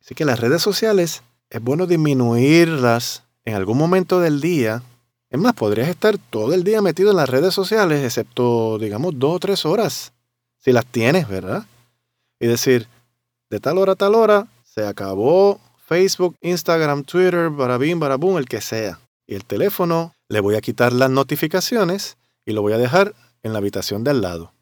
Así 0.00 0.16
que 0.16 0.24
las 0.24 0.40
redes 0.40 0.60
sociales 0.60 1.22
es 1.48 1.62
bueno 1.62 1.86
disminuirlas 1.86 3.22
en 3.44 3.54
algún 3.54 3.78
momento 3.78 4.18
del 4.18 4.40
día. 4.40 4.82
Es 5.30 5.38
más, 5.38 5.52
podrías 5.52 5.88
estar 5.88 6.18
todo 6.18 6.54
el 6.54 6.64
día 6.64 6.82
metido 6.82 7.12
en 7.12 7.18
las 7.18 7.30
redes 7.30 7.54
sociales, 7.54 8.02
excepto, 8.02 8.78
digamos, 8.78 9.16
dos 9.16 9.36
o 9.36 9.38
tres 9.38 9.64
horas, 9.64 10.12
si 10.58 10.72
las 10.72 10.86
tienes, 10.86 11.28
¿verdad? 11.28 11.64
Y 12.40 12.48
decir, 12.48 12.88
de 13.52 13.60
tal 13.60 13.76
hora 13.76 13.92
a 13.92 13.96
tal 13.96 14.14
hora, 14.14 14.46
se 14.64 14.86
acabó 14.86 15.60
Facebook, 15.86 16.36
Instagram, 16.40 17.04
Twitter, 17.04 17.50
barabim, 17.50 18.00
barabum, 18.00 18.38
el 18.38 18.46
que 18.46 18.62
sea. 18.62 18.98
Y 19.26 19.34
el 19.34 19.44
teléfono, 19.44 20.14
le 20.30 20.40
voy 20.40 20.54
a 20.54 20.62
quitar 20.62 20.94
las 20.94 21.10
notificaciones 21.10 22.16
y 22.46 22.52
lo 22.52 22.62
voy 22.62 22.72
a 22.72 22.78
dejar 22.78 23.14
en 23.42 23.52
la 23.52 23.58
habitación 23.58 24.04
de 24.04 24.12
al 24.12 24.22
lado. 24.22 24.54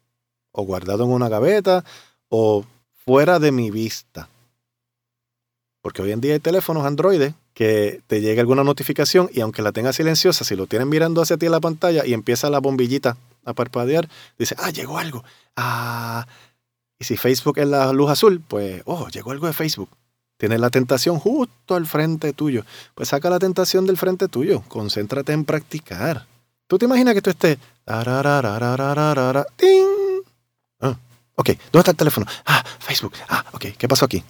O 0.51 0.63
guardado 0.63 1.05
en 1.05 1.11
una 1.11 1.29
gaveta, 1.29 1.85
o 2.27 2.65
fuera 3.05 3.39
de 3.39 3.53
mi 3.53 3.71
vista. 3.71 4.27
Porque 5.81 6.01
hoy 6.01 6.11
en 6.11 6.19
día 6.19 6.33
hay 6.33 6.39
teléfonos 6.39 6.85
Android 6.85 7.31
que 7.53 8.01
te 8.07 8.19
llega 8.19 8.41
alguna 8.41 8.65
notificación 8.65 9.29
y 9.31 9.39
aunque 9.39 9.61
la 9.61 9.71
tenga 9.71 9.93
silenciosa, 9.93 10.43
si 10.43 10.57
lo 10.57 10.67
tienen 10.67 10.89
mirando 10.89 11.21
hacia 11.21 11.37
ti 11.37 11.45
en 11.45 11.53
la 11.53 11.61
pantalla 11.61 12.05
y 12.05 12.13
empieza 12.13 12.49
la 12.49 12.59
bombillita 12.59 13.15
a 13.45 13.53
parpadear, 13.53 14.09
dice, 14.37 14.53
ah, 14.59 14.69
llegó 14.69 14.97
algo. 14.97 15.23
Ah, 15.55 16.27
y 17.01 17.03
si 17.03 17.17
Facebook 17.17 17.57
es 17.57 17.67
la 17.67 17.91
luz 17.93 18.11
azul, 18.11 18.43
pues, 18.47 18.83
oh, 18.85 19.07
llegó 19.07 19.31
algo 19.31 19.47
de 19.47 19.53
Facebook. 19.53 19.89
Tienes 20.37 20.59
la 20.59 20.69
tentación 20.69 21.17
justo 21.17 21.73
al 21.73 21.87
frente 21.87 22.31
tuyo. 22.31 22.63
Pues 22.93 23.09
saca 23.09 23.27
la 23.31 23.39
tentación 23.39 23.87
del 23.87 23.97
frente 23.97 24.27
tuyo. 24.27 24.61
Concéntrate 24.67 25.33
en 25.33 25.43
practicar. 25.43 26.27
¿Tú 26.67 26.77
te 26.77 26.85
imaginas 26.85 27.15
que 27.15 27.23
tú 27.23 27.31
estés... 27.31 27.57
¡Ting! 27.87 27.97
Ah, 30.79 30.95
ok, 31.33 31.49
¿dónde 31.71 31.79
está 31.79 31.89
el 31.89 31.97
teléfono? 31.97 32.27
Ah, 32.45 32.63
Facebook. 32.77 33.13
Ah, 33.27 33.45
ok, 33.51 33.65
¿qué 33.79 33.87
pasó 33.87 34.05
aquí? 34.05 34.23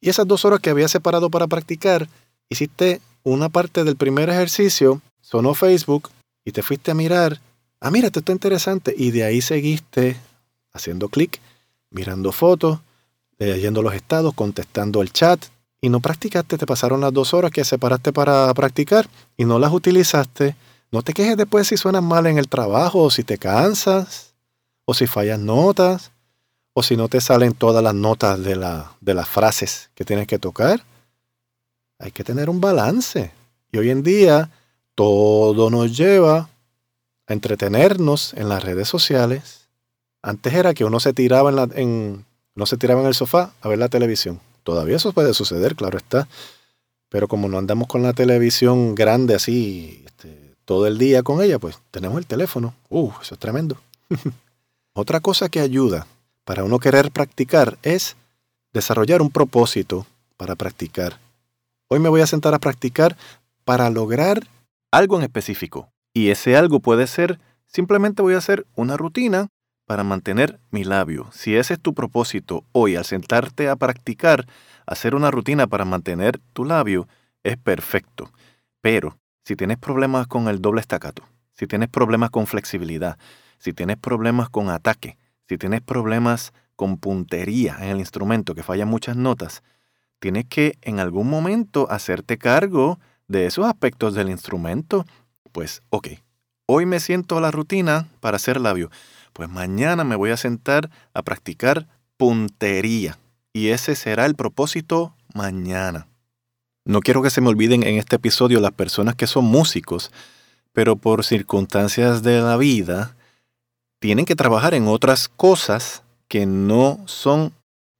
Y 0.00 0.08
esas 0.08 0.28
dos 0.28 0.44
horas 0.44 0.60
que 0.60 0.70
había 0.70 0.86
separado 0.86 1.30
para 1.30 1.48
practicar, 1.48 2.08
hiciste 2.48 3.00
una 3.24 3.48
parte 3.48 3.82
del 3.82 3.96
primer 3.96 4.30
ejercicio, 4.30 5.02
sonó 5.20 5.54
Facebook 5.54 6.10
y 6.44 6.52
te 6.52 6.62
fuiste 6.62 6.92
a 6.92 6.94
mirar. 6.94 7.40
Ah, 7.80 7.90
mira, 7.90 8.06
esto 8.06 8.20
está 8.20 8.30
interesante. 8.30 8.94
Y 8.96 9.10
de 9.10 9.24
ahí 9.24 9.40
seguiste 9.40 10.16
haciendo 10.72 11.08
clic, 11.08 11.40
mirando 11.90 12.32
fotos, 12.32 12.80
leyendo 13.38 13.82
los 13.82 13.94
estados, 13.94 14.34
contestando 14.34 15.02
el 15.02 15.12
chat. 15.12 15.44
Y 15.80 15.90
no 15.90 16.00
practicaste, 16.00 16.58
te 16.58 16.66
pasaron 16.66 17.00
las 17.00 17.12
dos 17.12 17.34
horas 17.34 17.52
que 17.52 17.64
separaste 17.64 18.12
para 18.12 18.52
practicar 18.54 19.08
y 19.36 19.44
no 19.44 19.58
las 19.58 19.72
utilizaste. 19.72 20.56
No 20.90 21.02
te 21.02 21.12
quejes 21.12 21.36
después 21.36 21.68
si 21.68 21.76
suenas 21.76 22.02
mal 22.02 22.26
en 22.26 22.38
el 22.38 22.48
trabajo, 22.48 23.02
o 23.02 23.10
si 23.10 23.22
te 23.22 23.38
cansas, 23.38 24.34
o 24.84 24.94
si 24.94 25.06
fallas 25.06 25.38
notas 25.38 26.10
o 26.78 26.82
si 26.84 26.96
no 26.96 27.08
te 27.08 27.20
salen 27.20 27.54
todas 27.54 27.82
las 27.82 27.92
notas 27.92 28.40
de, 28.40 28.54
la, 28.54 28.92
de 29.00 29.12
las 29.12 29.28
frases 29.28 29.90
que 29.96 30.04
tienes 30.04 30.28
que 30.28 30.38
tocar. 30.38 30.84
Hay 31.98 32.12
que 32.12 32.22
tener 32.22 32.48
un 32.48 32.60
balance. 32.60 33.32
Y 33.72 33.78
hoy 33.78 33.90
en 33.90 34.04
día 34.04 34.48
todo 34.94 35.70
nos 35.70 35.96
lleva 35.96 36.48
a 37.26 37.32
entretenernos 37.32 38.32
en 38.34 38.48
las 38.48 38.62
redes 38.62 38.86
sociales. 38.86 39.57
Antes 40.22 40.54
era 40.54 40.74
que 40.74 40.84
uno 40.84 41.00
se 41.00 41.12
tiraba 41.12 41.50
en, 41.50 41.56
la, 41.56 41.68
en, 41.74 42.24
se 42.64 42.76
tiraba 42.76 43.00
en 43.02 43.06
el 43.06 43.14
sofá 43.14 43.52
a 43.60 43.68
ver 43.68 43.78
la 43.78 43.88
televisión. 43.88 44.40
Todavía 44.64 44.96
eso 44.96 45.12
puede 45.12 45.34
suceder, 45.34 45.76
claro 45.76 45.98
está. 45.98 46.28
Pero 47.08 47.28
como 47.28 47.48
no 47.48 47.58
andamos 47.58 47.88
con 47.88 48.02
la 48.02 48.12
televisión 48.12 48.94
grande 48.94 49.34
así 49.34 50.02
este, 50.04 50.54
todo 50.64 50.86
el 50.86 50.98
día 50.98 51.22
con 51.22 51.42
ella, 51.42 51.58
pues 51.58 51.78
tenemos 51.90 52.18
el 52.18 52.26
teléfono. 52.26 52.74
Uh, 52.90 53.10
eso 53.22 53.34
es 53.34 53.40
tremendo. 53.40 53.78
Otra 54.92 55.20
cosa 55.20 55.48
que 55.48 55.60
ayuda 55.60 56.06
para 56.44 56.64
uno 56.64 56.78
querer 56.78 57.10
practicar 57.10 57.78
es 57.82 58.16
desarrollar 58.72 59.22
un 59.22 59.30
propósito 59.30 60.06
para 60.36 60.54
practicar. 60.54 61.18
Hoy 61.88 62.00
me 62.00 62.08
voy 62.08 62.20
a 62.20 62.26
sentar 62.26 62.52
a 62.52 62.58
practicar 62.58 63.16
para 63.64 63.88
lograr 63.90 64.46
algo 64.90 65.16
en 65.16 65.22
específico. 65.22 65.88
Y 66.12 66.30
ese 66.30 66.56
algo 66.56 66.80
puede 66.80 67.06
ser, 67.06 67.38
simplemente 67.66 68.22
voy 68.22 68.34
a 68.34 68.38
hacer 68.38 68.66
una 68.74 68.96
rutina 68.96 69.48
para 69.88 70.04
mantener 70.04 70.60
mi 70.70 70.84
labio. 70.84 71.28
Si 71.32 71.56
ese 71.56 71.72
es 71.72 71.80
tu 71.80 71.94
propósito 71.94 72.62
hoy 72.72 72.94
al 72.94 73.06
sentarte 73.06 73.70
a 73.70 73.76
practicar, 73.76 74.46
hacer 74.84 75.14
una 75.14 75.30
rutina 75.30 75.66
para 75.66 75.86
mantener 75.86 76.38
tu 76.52 76.66
labio, 76.66 77.08
es 77.42 77.56
perfecto. 77.56 78.30
Pero 78.82 79.18
si 79.46 79.56
tienes 79.56 79.78
problemas 79.78 80.26
con 80.26 80.46
el 80.48 80.60
doble 80.60 80.82
estacato, 80.82 81.22
si 81.54 81.66
tienes 81.66 81.88
problemas 81.88 82.28
con 82.28 82.46
flexibilidad, 82.46 83.16
si 83.58 83.72
tienes 83.72 83.96
problemas 83.96 84.50
con 84.50 84.68
ataque, 84.68 85.16
si 85.48 85.56
tienes 85.56 85.80
problemas 85.80 86.52
con 86.76 86.98
puntería 86.98 87.78
en 87.80 87.88
el 87.88 87.98
instrumento 87.98 88.54
que 88.54 88.62
fallan 88.62 88.88
muchas 88.88 89.16
notas, 89.16 89.62
tienes 90.18 90.44
que 90.44 90.76
en 90.82 91.00
algún 91.00 91.30
momento 91.30 91.90
hacerte 91.90 92.36
cargo 92.36 93.00
de 93.26 93.46
esos 93.46 93.64
aspectos 93.64 94.12
del 94.12 94.28
instrumento. 94.28 95.06
Pues, 95.50 95.80
ok, 95.88 96.08
hoy 96.66 96.84
me 96.84 97.00
siento 97.00 97.38
a 97.38 97.40
la 97.40 97.50
rutina 97.50 98.06
para 98.20 98.36
hacer 98.36 98.60
labio. 98.60 98.90
Pues 99.38 99.48
mañana 99.48 100.02
me 100.02 100.16
voy 100.16 100.30
a 100.30 100.36
sentar 100.36 100.90
a 101.14 101.22
practicar 101.22 101.86
puntería. 102.16 103.18
Y 103.52 103.68
ese 103.68 103.94
será 103.94 104.26
el 104.26 104.34
propósito 104.34 105.14
mañana. 105.32 106.08
No 106.84 106.98
quiero 106.98 107.22
que 107.22 107.30
se 107.30 107.40
me 107.40 107.48
olviden 107.48 107.84
en 107.84 107.98
este 107.98 108.16
episodio 108.16 108.58
las 108.58 108.72
personas 108.72 109.14
que 109.14 109.28
son 109.28 109.44
músicos, 109.44 110.10
pero 110.72 110.96
por 110.96 111.24
circunstancias 111.24 112.24
de 112.24 112.40
la 112.40 112.56
vida, 112.56 113.14
tienen 114.00 114.24
que 114.24 114.34
trabajar 114.34 114.74
en 114.74 114.88
otras 114.88 115.28
cosas 115.28 116.02
que 116.26 116.44
no 116.44 116.98
son 117.06 117.52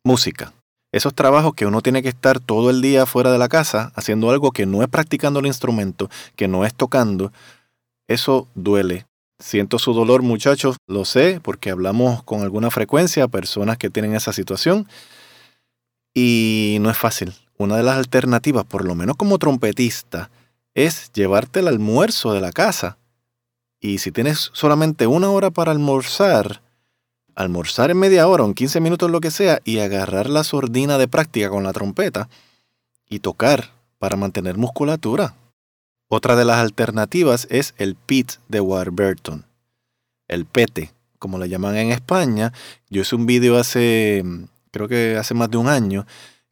música. 0.02 0.52
Esos 0.90 1.14
trabajos 1.14 1.54
que 1.54 1.66
uno 1.66 1.82
tiene 1.82 2.02
que 2.02 2.08
estar 2.08 2.40
todo 2.40 2.68
el 2.68 2.82
día 2.82 3.06
fuera 3.06 3.30
de 3.30 3.38
la 3.38 3.48
casa 3.48 3.92
haciendo 3.94 4.32
algo 4.32 4.50
que 4.50 4.66
no 4.66 4.82
es 4.82 4.88
practicando 4.88 5.38
el 5.38 5.46
instrumento, 5.46 6.10
que 6.34 6.48
no 6.48 6.64
es 6.64 6.74
tocando, 6.74 7.32
eso 8.08 8.48
duele. 8.56 9.06
Siento 9.40 9.78
su 9.78 9.92
dolor, 9.92 10.22
muchachos, 10.22 10.78
lo 10.88 11.04
sé, 11.04 11.40
porque 11.40 11.70
hablamos 11.70 12.24
con 12.24 12.42
alguna 12.42 12.72
frecuencia 12.72 13.28
personas 13.28 13.78
que 13.78 13.88
tienen 13.88 14.16
esa 14.16 14.32
situación 14.32 14.88
y 16.12 16.78
no 16.80 16.90
es 16.90 16.98
fácil. 16.98 17.32
Una 17.56 17.76
de 17.76 17.84
las 17.84 17.96
alternativas, 17.96 18.64
por 18.64 18.84
lo 18.84 18.96
menos 18.96 19.16
como 19.16 19.38
trompetista, 19.38 20.30
es 20.74 21.12
llevarte 21.12 21.60
el 21.60 21.68
almuerzo 21.68 22.32
de 22.32 22.40
la 22.40 22.50
casa 22.50 22.98
y 23.80 23.98
si 23.98 24.10
tienes 24.10 24.50
solamente 24.54 25.06
una 25.06 25.30
hora 25.30 25.50
para 25.50 25.70
almorzar, 25.70 26.60
almorzar 27.36 27.92
en 27.92 27.98
media 27.98 28.26
hora 28.26 28.42
o 28.42 28.46
en 28.46 28.54
15 28.54 28.80
minutos 28.80 29.08
lo 29.08 29.20
que 29.20 29.30
sea 29.30 29.60
y 29.64 29.78
agarrar 29.78 30.28
la 30.28 30.42
sordina 30.42 30.98
de 30.98 31.06
práctica 31.06 31.48
con 31.48 31.62
la 31.62 31.72
trompeta 31.72 32.28
y 33.08 33.20
tocar 33.20 33.70
para 33.98 34.16
mantener 34.16 34.56
musculatura. 34.56 35.34
Otra 36.08 36.36
de 36.36 36.46
las 36.46 36.56
alternativas 36.56 37.46
es 37.50 37.74
el 37.76 37.94
pit 37.94 38.32
de 38.48 38.60
Warburton. 38.60 39.44
El 40.26 40.46
pete, 40.46 40.92
como 41.18 41.38
le 41.38 41.50
llaman 41.50 41.76
en 41.76 41.92
España. 41.92 42.52
Yo 42.88 43.02
hice 43.02 43.14
un 43.14 43.26
vídeo 43.26 43.58
hace, 43.58 44.24
creo 44.70 44.88
que 44.88 45.16
hace 45.18 45.34
más 45.34 45.50
de 45.50 45.58
un 45.58 45.68
año, 45.68 46.06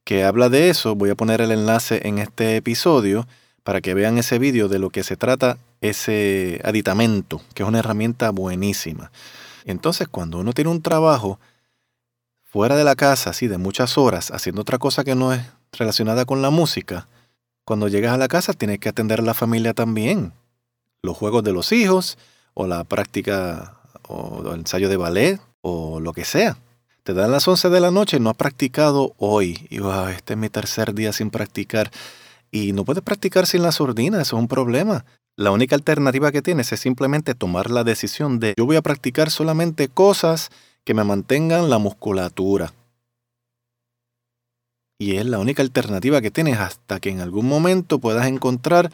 que 0.05 0.25
habla 0.25 0.51
de 0.51 0.69
eso. 0.69 0.95
Voy 0.95 1.09
a 1.09 1.15
poner 1.15 1.41
el 1.41 1.53
enlace 1.53 2.07
en 2.07 2.19
este 2.19 2.57
episodio 2.57 3.27
para 3.63 3.81
que 3.81 3.95
vean 3.95 4.19
ese 4.19 4.39
vídeo 4.39 4.69
de 4.69 4.79
lo 4.79 4.91
que 4.91 5.03
se 5.03 5.17
trata 5.17 5.57
ese 5.81 6.61
aditamento, 6.63 7.41
que 7.55 7.63
es 7.63 7.69
una 7.69 7.79
herramienta 7.79 8.31
buenísima. 8.31 9.11
Entonces, 9.65 10.07
cuando 10.07 10.39
uno 10.39 10.53
tiene 10.53 10.71
un 10.71 10.83
trabajo 10.83 11.41
fuera 12.45 12.77
de 12.77 12.85
la 12.85 12.95
casa, 12.95 13.31
así 13.31 13.49
de 13.49 13.59
muchas 13.59 13.97
horas, 13.97 14.31
haciendo 14.31 14.61
otra 14.61 14.79
cosa 14.79 15.03
que 15.03 15.15
no 15.15 15.33
es 15.33 15.41
relacionada 15.73 16.27
con 16.27 16.43
la 16.43 16.51
música, 16.51 17.09
cuando 17.67 17.89
llegas 17.89 18.15
a 18.15 18.17
la 18.17 18.29
casa 18.29 18.53
tienes 18.53 18.79
que 18.79 18.89
atender 18.89 19.21
a 19.21 19.25
la 19.25 19.35
familia 19.35 19.75
también. 19.75 20.33
Los 21.03 21.17
juegos 21.17 21.43
de 21.43 21.53
los 21.53 21.73
hijos, 21.73 22.17
o 22.55 22.67
la 22.67 22.85
práctica, 22.85 23.81
o 24.09 24.43
el 24.47 24.61
ensayo 24.61 24.89
de 24.89 24.97
ballet, 24.97 25.41
o 25.63 25.99
lo 25.99 26.13
que 26.13 26.25
sea. 26.25 26.57
Te 27.03 27.13
dan 27.13 27.33
las 27.33 27.47
11 27.47 27.69
de 27.69 27.81
la 27.81 27.91
noche 27.91 28.21
no 28.21 28.31
has 28.31 28.37
practicado 28.37 29.15
hoy. 29.19 29.67
Y 29.69 29.81
este 30.11 30.35
es 30.35 30.39
mi 30.39 30.49
tercer 30.49 30.95
día 30.95 31.13
sin 31.13 31.31
practicar. 31.31 31.91
Y 32.53 32.73
no 32.73 32.85
puedes 32.85 33.03
practicar 33.03 33.49
sin 33.49 33.63
la 33.63 33.73
sordina, 33.73 34.23
eso 34.23 34.37
es 34.37 34.41
un 34.41 34.49
problema. 34.49 35.05
La 35.35 35.51
única 35.51 35.75
alternativa 35.75 36.31
que 36.31 36.43
tienes 36.43 36.73
es 36.73 36.79
simplemente 36.79 37.35
tomar 37.35 37.71
la 37.71 37.83
decisión 37.83 38.39
de 38.39 38.55
yo 38.57 38.65
voy 38.65 38.77
a 38.77 38.83
practicar 38.83 39.31
solamente 39.31 39.89
cosas 39.89 40.51
que 40.85 40.95
me 40.95 41.03
mantengan 41.03 41.69
la 41.69 41.79
musculatura. 41.79 42.73
Y 44.99 45.17
es 45.17 45.27
la 45.27 45.39
única 45.39 45.63
alternativa 45.63 46.21
que 46.21 46.31
tienes 46.31 46.59
hasta 46.59 47.01
que 47.01 47.11
en 47.11 47.21
algún 47.21 47.47
momento 47.47 47.99
puedas 47.99 48.27
encontrar 48.27 48.91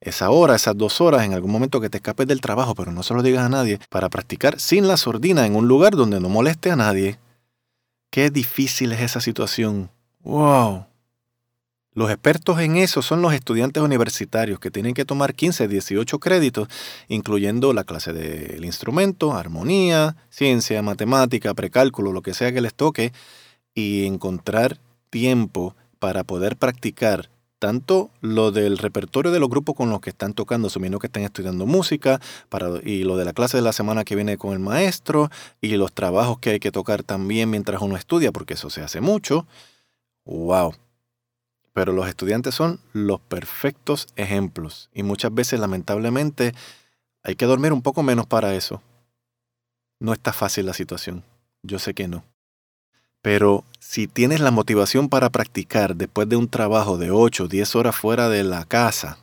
esa 0.00 0.30
hora, 0.30 0.56
esas 0.56 0.76
dos 0.76 1.00
horas, 1.00 1.24
en 1.24 1.32
algún 1.34 1.52
momento 1.52 1.80
que 1.80 1.90
te 1.90 1.98
escapes 1.98 2.26
del 2.26 2.40
trabajo, 2.40 2.74
pero 2.74 2.90
no 2.90 3.02
se 3.02 3.14
lo 3.14 3.22
digas 3.22 3.44
a 3.44 3.48
nadie, 3.48 3.78
para 3.88 4.08
practicar 4.08 4.58
sin 4.58 4.88
la 4.88 4.96
sordina 4.96 5.46
en 5.46 5.54
un 5.54 5.68
lugar 5.68 5.94
donde 5.94 6.20
no 6.20 6.28
moleste 6.28 6.70
a 6.70 6.76
nadie. 6.76 7.18
Qué 8.10 8.30
difícil 8.30 8.92
es 8.92 9.00
esa 9.00 9.20
situación. 9.20 9.90
¡Wow! 10.24 10.86
Los 11.94 12.10
expertos 12.10 12.58
en 12.58 12.78
eso 12.78 13.02
son 13.02 13.20
los 13.20 13.34
estudiantes 13.34 13.82
universitarios 13.82 14.58
que 14.58 14.70
tienen 14.70 14.94
que 14.94 15.04
tomar 15.04 15.34
15, 15.34 15.68
18 15.68 16.18
créditos, 16.18 16.68
incluyendo 17.08 17.74
la 17.74 17.84
clase 17.84 18.14
del 18.14 18.64
instrumento, 18.64 19.34
armonía, 19.34 20.16
ciencia, 20.30 20.80
matemática, 20.82 21.52
precálculo, 21.52 22.12
lo 22.12 22.22
que 22.22 22.32
sea 22.32 22.50
que 22.50 22.62
les 22.62 22.72
toque, 22.72 23.12
y 23.74 24.06
encontrar 24.06 24.78
tiempo 25.12 25.76
para 25.98 26.24
poder 26.24 26.56
practicar 26.56 27.28
tanto 27.60 28.10
lo 28.20 28.50
del 28.50 28.78
repertorio 28.78 29.30
de 29.30 29.38
los 29.38 29.48
grupos 29.48 29.76
con 29.76 29.88
los 29.90 30.00
que 30.00 30.10
están 30.10 30.32
tocando, 30.34 30.66
asumiendo 30.66 30.98
que 30.98 31.06
están 31.06 31.22
estudiando 31.22 31.64
música, 31.64 32.20
para, 32.48 32.80
y 32.82 33.04
lo 33.04 33.16
de 33.16 33.24
la 33.24 33.32
clase 33.32 33.58
de 33.58 33.62
la 33.62 33.72
semana 33.72 34.02
que 34.02 34.16
viene 34.16 34.36
con 34.36 34.52
el 34.52 34.58
maestro, 34.58 35.30
y 35.60 35.76
los 35.76 35.92
trabajos 35.92 36.40
que 36.40 36.50
hay 36.50 36.58
que 36.58 36.72
tocar 36.72 37.04
también 37.04 37.50
mientras 37.50 37.80
uno 37.80 37.96
estudia, 37.96 38.32
porque 38.32 38.54
eso 38.54 38.68
se 38.68 38.82
hace 38.82 39.00
mucho. 39.00 39.46
¡Wow! 40.24 40.74
Pero 41.72 41.92
los 41.92 42.08
estudiantes 42.08 42.54
son 42.54 42.80
los 42.92 43.20
perfectos 43.20 44.08
ejemplos 44.16 44.90
y 44.92 45.04
muchas 45.04 45.32
veces 45.32 45.60
lamentablemente 45.60 46.54
hay 47.22 47.36
que 47.36 47.46
dormir 47.46 47.72
un 47.72 47.82
poco 47.82 48.02
menos 48.02 48.26
para 48.26 48.54
eso. 48.54 48.82
No 50.00 50.12
está 50.12 50.32
fácil 50.32 50.66
la 50.66 50.74
situación, 50.74 51.22
yo 51.62 51.78
sé 51.78 51.94
que 51.94 52.08
no. 52.08 52.24
Pero 53.22 53.64
si 53.78 54.06
tienes 54.06 54.40
la 54.40 54.50
motivación 54.50 55.08
para 55.08 55.30
practicar 55.30 55.96
después 55.96 56.28
de 56.28 56.36
un 56.36 56.48
trabajo 56.48 56.98
de 56.98 57.10
8 57.10 57.44
o 57.44 57.48
10 57.48 57.76
horas 57.76 57.96
fuera 57.96 58.28
de 58.28 58.44
la 58.44 58.64
casa, 58.64 59.18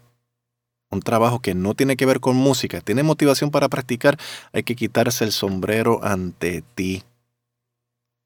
un 0.89 1.01
trabajo 1.01 1.39
que 1.39 1.53
no 1.53 1.75
tiene 1.75 1.97
que 1.97 2.05
ver 2.05 2.19
con 2.19 2.35
música, 2.35 2.81
tiene 2.81 3.03
motivación 3.03 3.51
para 3.51 3.69
practicar, 3.69 4.17
hay 4.53 4.63
que 4.63 4.75
quitarse 4.75 5.23
el 5.23 5.31
sombrero 5.31 5.99
ante 6.03 6.63
ti 6.73 7.03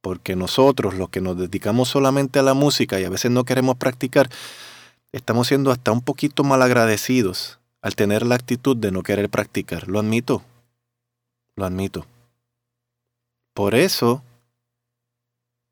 porque 0.04 0.36
nosotros, 0.36 0.96
los 0.96 1.08
que 1.08 1.22
nos 1.22 1.38
dedicamos 1.38 1.88
solamente 1.88 2.38
a 2.38 2.44
la 2.44 2.54
música 2.54 3.00
y 3.00 3.06
a 3.06 3.10
veces 3.10 3.32
no 3.32 3.46
queremos 3.46 3.78
practicar, 3.78 4.30
estamos 5.14 5.48
siendo 5.48 5.72
hasta 5.72 5.94
un 5.94 6.02
poquito 6.02 6.44
malagradecidos 6.44 7.58
al 7.82 7.96
tener 7.96 8.26
la 8.26 8.36
actitud 8.36 8.76
de 8.76 8.92
no 8.92 9.02
querer 9.02 9.30
practicar. 9.30 9.88
Lo 9.88 10.00
admito, 10.00 10.44
lo 11.56 11.66
admito. 11.66 12.06
Por 13.54 13.76
eso 13.76 14.22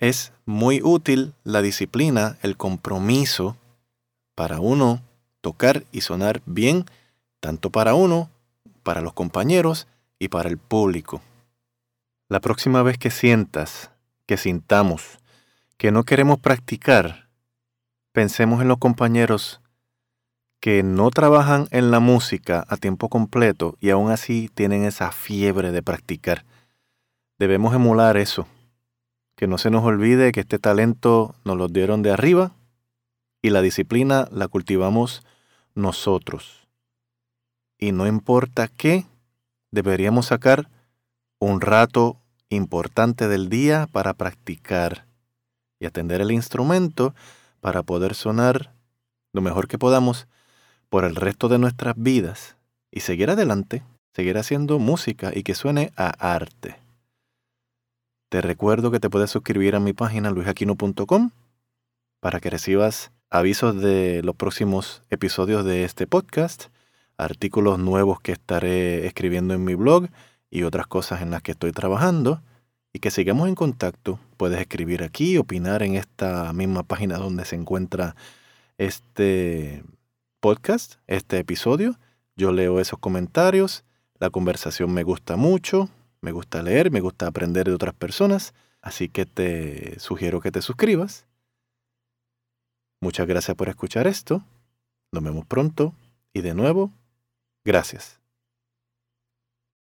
es 0.02 0.34
muy 0.46 0.82
útil 0.84 1.34
la 1.44 1.62
disciplina, 1.62 2.38
el 2.42 2.58
compromiso 2.58 3.56
para 4.36 4.60
uno 4.60 5.02
tocar 5.42 5.86
y 5.92 6.02
sonar 6.02 6.42
bien, 6.46 6.86
tanto 7.40 7.70
para 7.70 7.94
uno, 7.94 8.30
para 8.84 9.02
los 9.02 9.14
compañeros 9.14 9.88
y 10.18 10.28
para 10.30 10.50
el 10.50 10.58
público. 10.58 11.22
La 12.28 12.40
próxima 12.40 12.82
vez 12.82 12.98
que 12.98 13.12
sientas 13.12 13.92
que 14.26 14.38
sintamos 14.38 15.20
que 15.78 15.92
no 15.92 16.04
queremos 16.04 16.40
practicar, 16.40 17.28
pensemos 18.12 18.62
en 18.62 18.68
los 18.68 18.78
compañeros 18.78 19.62
que 20.60 20.84
no 20.84 21.12
trabajan 21.12 21.68
en 21.72 21.92
la 21.92 22.00
música 22.00 22.66
a 22.68 22.78
tiempo 22.78 23.10
completo 23.10 23.78
y 23.80 23.92
aún 23.92 24.10
así 24.12 24.50
tienen 24.54 24.84
esa 24.84 25.12
fiebre 25.12 25.72
de 25.72 25.84
practicar. 25.84 26.46
Debemos 27.38 27.74
emular 27.76 28.18
eso. 28.18 28.48
Que 29.42 29.48
no 29.48 29.58
se 29.58 29.72
nos 29.72 29.84
olvide 29.84 30.32
que 30.32 30.42
este 30.42 30.60
talento 30.60 31.34
nos 31.46 31.58
lo 31.58 31.68
dieron 31.68 32.04
de 32.04 32.12
arriba 32.12 32.52
y 33.42 33.50
la 33.50 33.64
disciplina 33.64 34.28
la 34.32 34.48
cultivamos 34.48 35.24
nosotros. 35.74 36.68
Y 37.80 37.92
no 37.92 38.06
importa 38.06 38.68
qué, 38.68 39.08
deberíamos 39.72 40.28
sacar 40.28 40.70
un 41.40 41.60
rato 41.60 42.18
importante 42.50 43.28
del 43.28 43.50
día 43.50 43.88
para 43.92 44.14
practicar 44.14 45.08
y 45.80 45.88
atender 45.88 46.22
el 46.22 46.32
instrumento 46.32 47.16
para 47.62 47.82
poder 47.82 48.14
sonar 48.14 48.76
lo 49.34 49.42
mejor 49.42 49.68
que 49.68 49.80
podamos 49.80 50.28
por 50.88 51.04
el 51.04 51.16
resto 51.16 51.50
de 51.50 51.58
nuestras 51.58 51.96
vidas 51.98 52.58
y 52.92 53.00
seguir 53.00 53.32
adelante, 53.32 53.82
seguir 54.14 54.38
haciendo 54.38 54.78
música 54.78 55.32
y 55.34 55.42
que 55.42 55.56
suene 55.56 55.92
a 55.96 56.10
arte. 56.36 56.81
Te 58.32 58.40
recuerdo 58.40 58.92
que 58.92 59.02
te 59.02 59.10
puedes 59.10 59.30
suscribir 59.30 59.76
a 59.76 59.82
mi 59.82 59.92
página 59.92 60.32
luisaquino.com 60.32 61.32
para 62.22 62.40
que 62.40 62.50
recibas 62.50 63.12
avisos 63.30 63.82
de 63.82 64.22
los 64.24 64.38
próximos 64.38 65.04
episodios 65.10 65.66
de 65.66 65.84
este 65.84 66.08
podcast, 66.08 66.68
artículos 67.18 67.78
nuevos 67.78 68.22
que 68.22 68.32
estaré 68.32 69.06
escribiendo 69.06 69.54
en 69.54 69.66
mi 69.66 69.76
blog 69.76 70.08
y 70.50 70.64
otras 70.64 70.88
cosas 70.88 71.22
en 71.22 71.32
las 71.32 71.42
que 71.42 71.52
estoy 71.52 71.74
trabajando 71.74 72.42
y 72.94 73.00
que 73.00 73.12
sigamos 73.12 73.50
en 73.50 73.56
contacto. 73.56 74.18
Puedes 74.38 74.62
escribir 74.62 75.04
aquí, 75.04 75.38
opinar 75.38 75.84
en 75.84 75.96
esta 75.96 76.54
misma 76.54 76.84
página 76.84 77.18
donde 77.18 77.44
se 77.44 77.58
encuentra 77.58 78.16
este 78.78 79.84
podcast, 80.40 80.94
este 81.08 81.38
episodio. 81.38 82.00
Yo 82.38 82.54
leo 82.54 82.80
esos 82.80 82.98
comentarios, 82.98 83.84
la 84.22 84.30
conversación 84.30 84.94
me 84.94 85.04
gusta 85.04 85.36
mucho, 85.36 85.90
me 86.22 86.32
gusta 86.32 86.62
leer, 86.62 86.92
me 86.92 87.02
gusta 87.02 87.28
aprender 87.28 87.68
de 87.68 87.74
otras 87.74 87.94
personas, 87.94 88.54
así 88.82 89.10
que 89.10 89.26
te 89.26 90.00
sugiero 90.00 90.40
que 90.40 90.52
te 90.52 90.62
suscribas. 90.62 91.26
Muchas 93.02 93.28
gracias 93.28 93.58
por 93.58 93.68
escuchar 93.68 94.08
esto. 94.08 94.44
Nos 95.12 95.24
vemos 95.24 95.46
pronto 95.46 95.94
y 96.34 96.42
de 96.42 96.54
nuevo, 96.54 96.92
gracias. 97.66 98.21